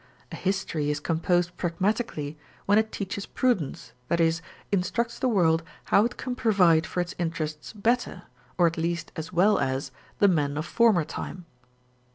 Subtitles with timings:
[0.31, 4.33] A history is composed pragmatically when it teaches prudence, i.e.,
[4.71, 5.61] instructs the world
[5.93, 8.23] how it can provide for its interests better,
[8.57, 11.45] or at least as well as, the men of former time.